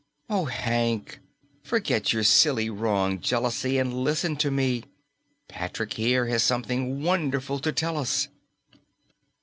"Oh, 0.31 0.45
Hank, 0.45 1.19
forget 1.61 2.11
your 2.11 2.23
silly, 2.23 2.71
wrong 2.71 3.19
jealousy 3.19 3.77
and 3.77 3.93
listen 3.93 4.35
to 4.37 4.49
me. 4.49 4.85
Patrick 5.47 5.93
here 5.93 6.25
has 6.25 6.41
something 6.41 7.03
wonderful 7.03 7.59
to 7.59 7.71
tell 7.71 7.99
us." 7.99 8.27